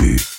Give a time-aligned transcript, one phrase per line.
[0.00, 0.31] déchu.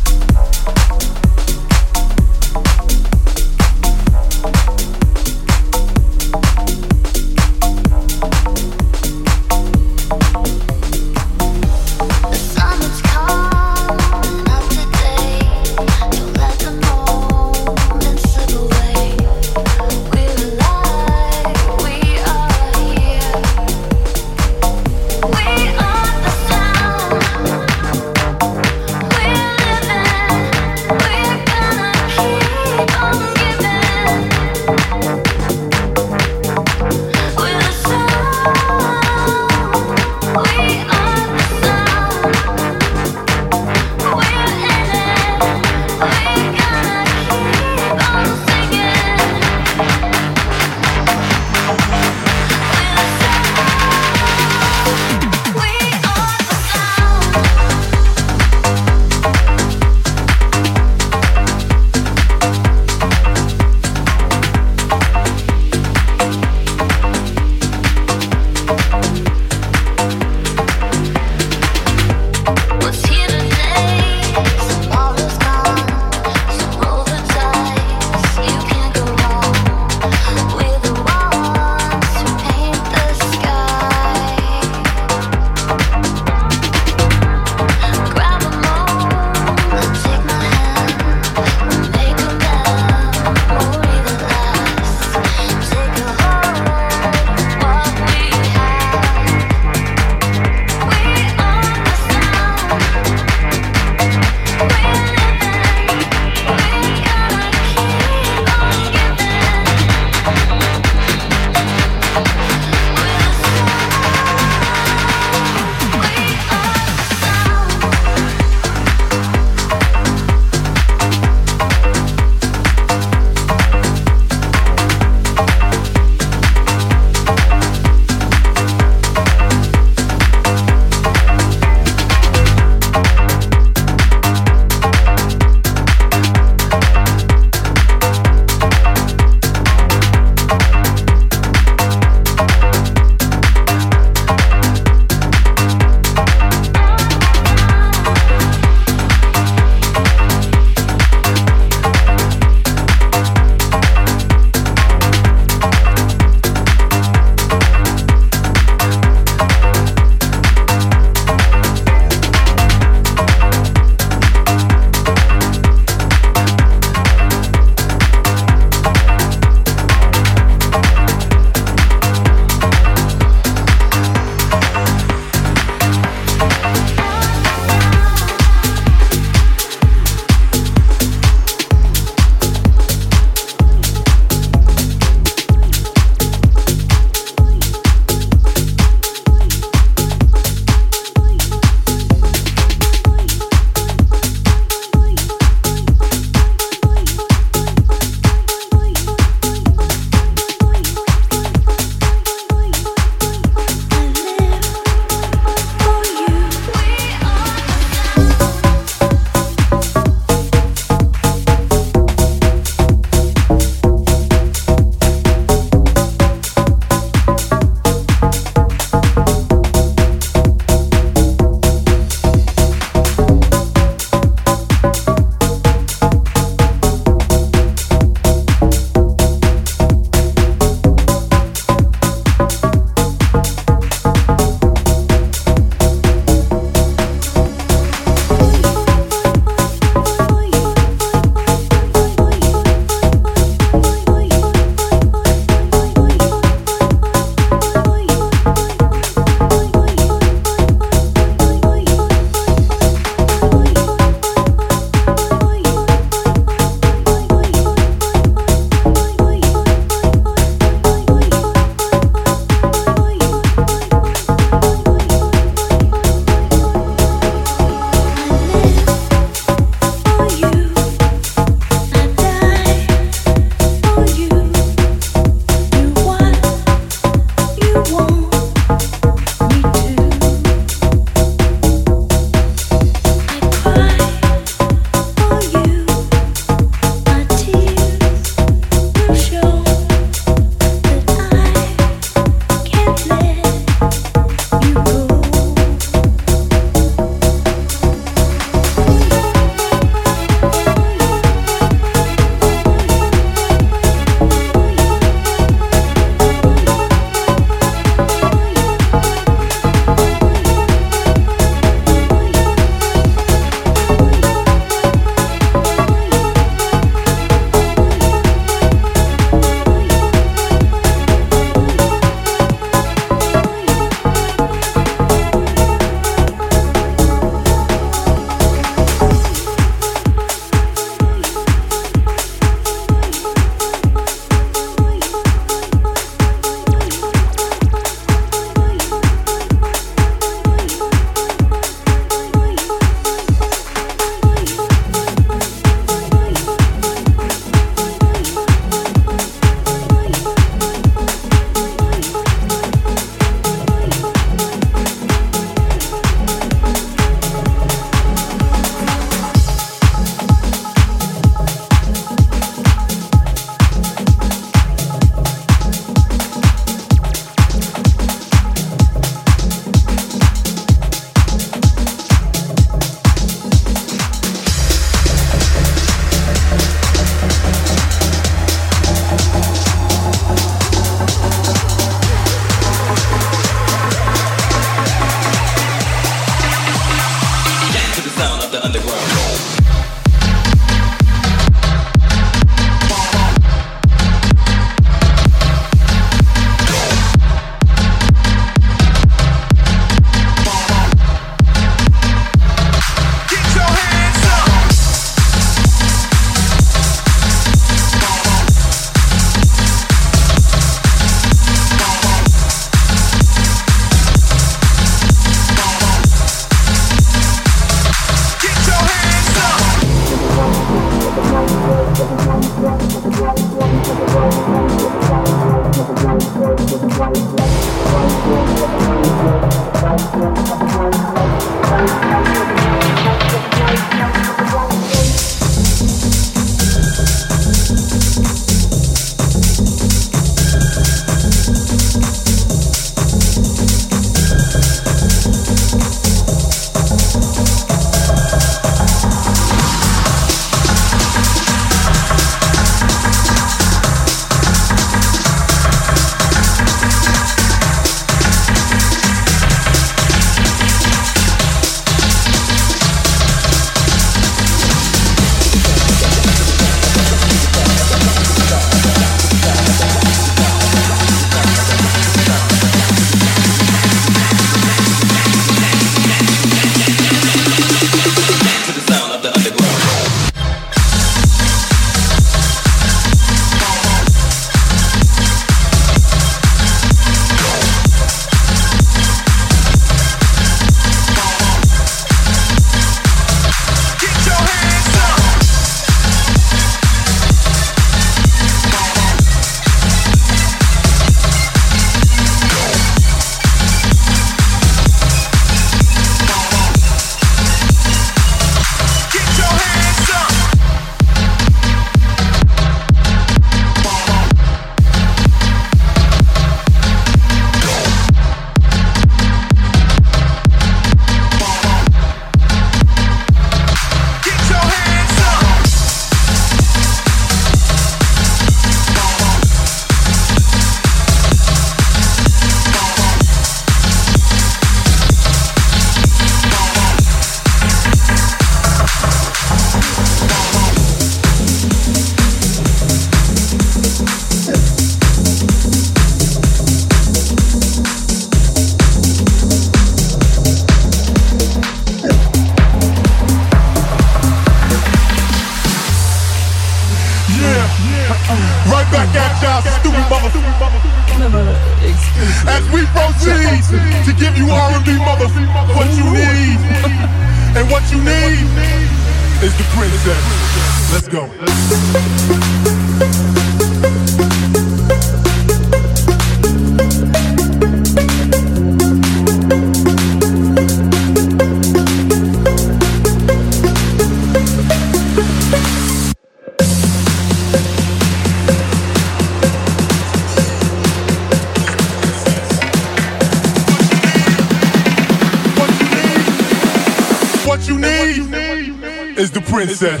[599.66, 600.00] Princess.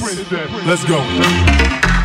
[0.64, 1.99] Let's go.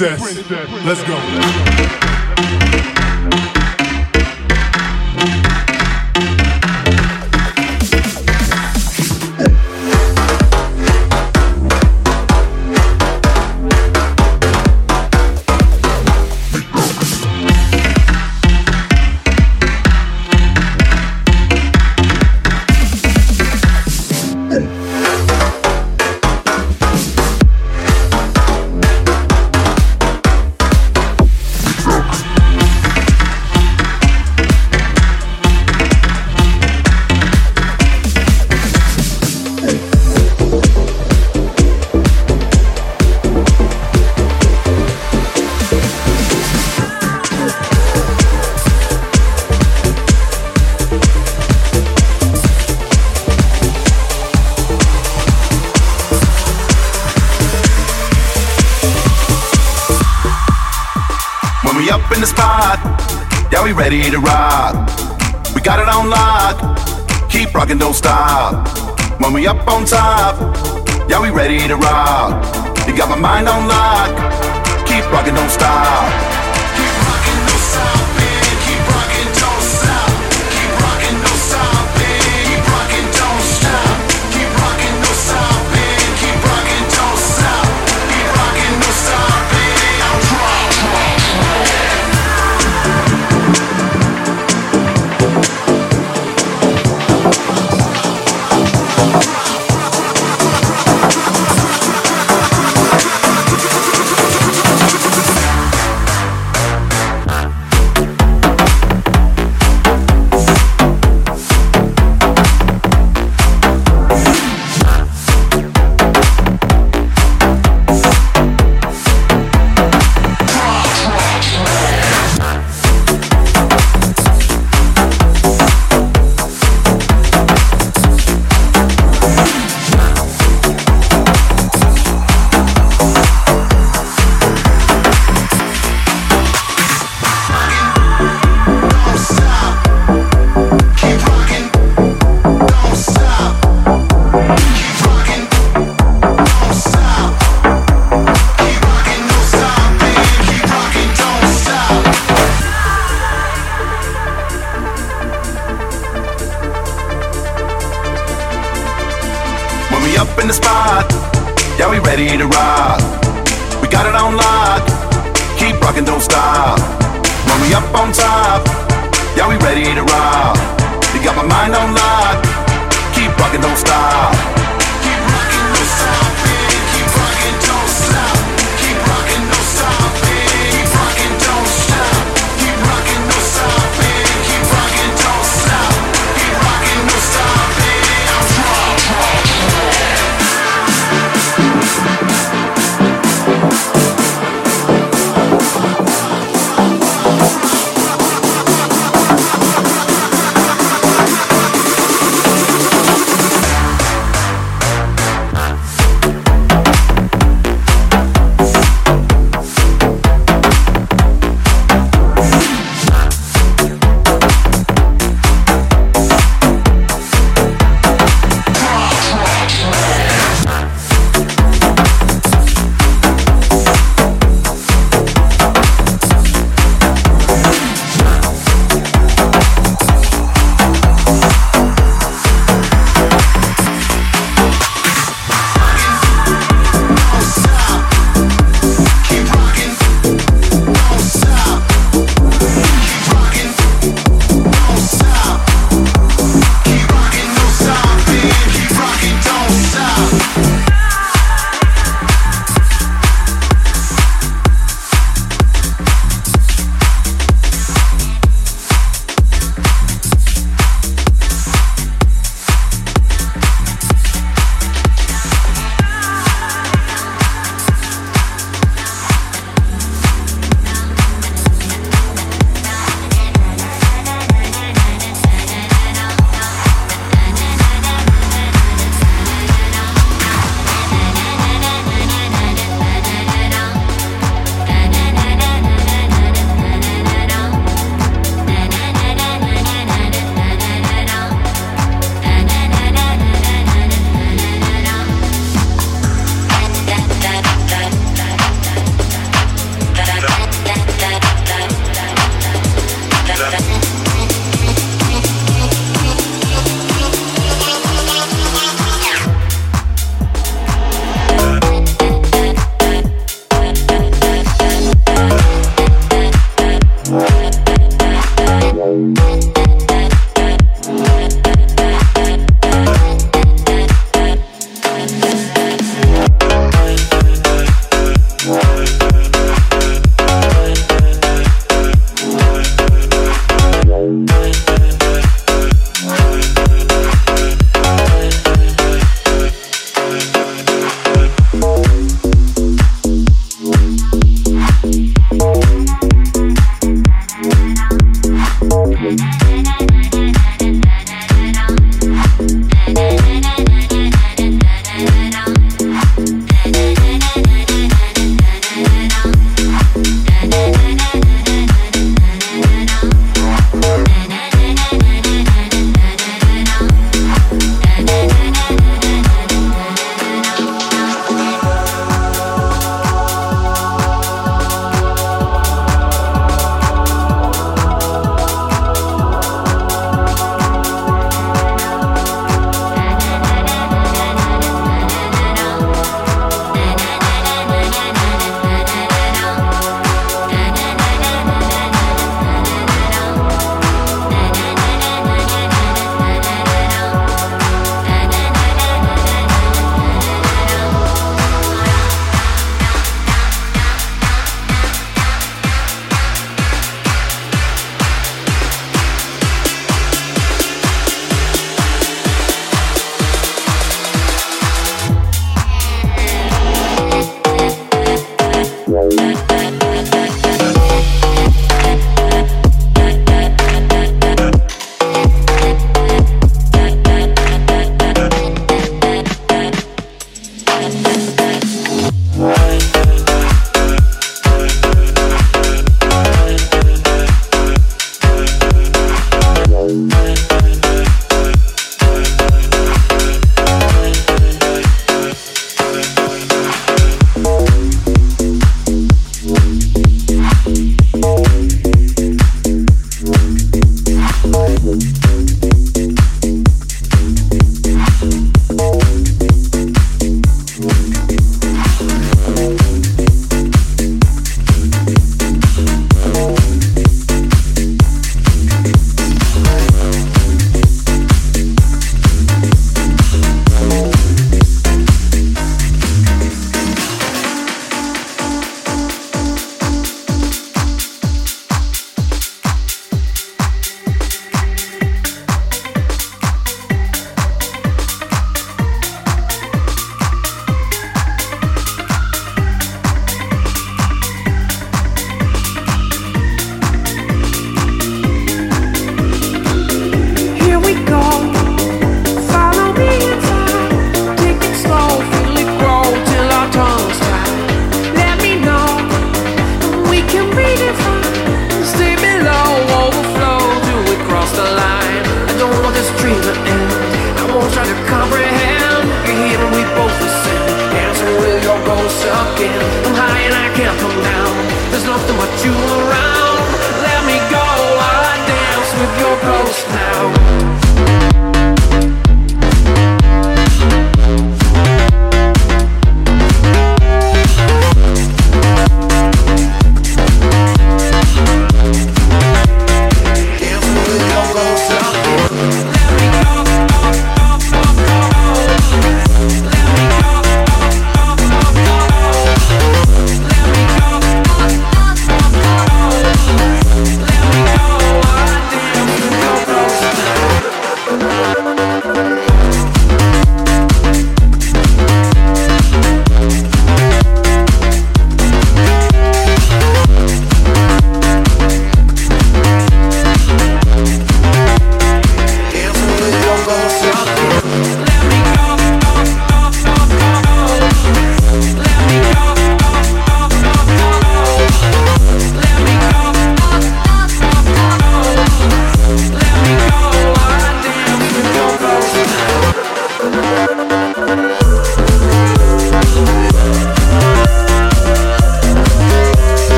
[0.00, 2.97] Let's go.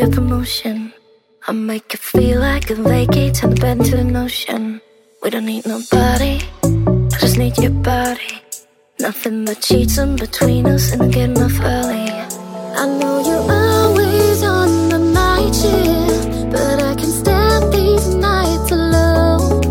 [0.00, 0.92] feel the motion.
[1.46, 4.80] I make it feel like a vacate, turn the bed to the ocean.
[5.22, 6.40] We don't need nobody,
[7.12, 8.40] I just need your body.
[8.98, 12.08] Nothing but cheats in between us and I get enough early.
[12.82, 19.64] I know you're always on the night shift, but I can stand these nights alone.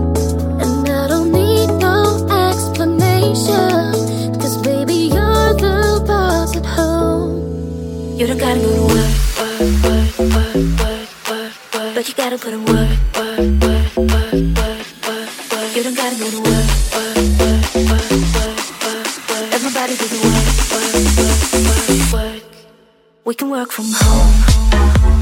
[0.61, 1.97] And I don't need no
[2.45, 3.93] explanation,
[4.39, 7.33] cause baby, you're the boss at home.
[8.17, 8.88] You don't gotta go
[11.99, 15.75] But you gotta put in work, work, work, work, work, work, work.
[15.75, 19.53] You don't gotta go to work, work, work, work, work, work, work.
[19.53, 22.43] Everybody do the work, work, work, work, work.
[23.25, 25.18] We can work from home.